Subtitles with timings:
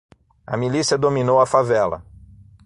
[0.47, 2.03] A milícia dominou a favela.